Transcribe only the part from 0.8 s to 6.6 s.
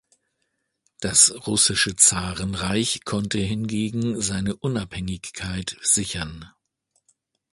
Das Russische Zarenreich konnte hingegen seine Unabhängigkeit sichern.